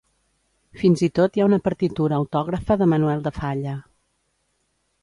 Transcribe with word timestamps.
Fins 0.83 1.03
i 1.07 1.09
tot 1.19 1.37
hi 1.39 1.43
ha 1.43 1.47
una 1.49 1.59
partitura 1.67 2.19
autògrafa 2.23 2.79
de 2.83 2.89
Manuel 2.95 3.23
de 3.29 3.37
Falla. 3.39 3.79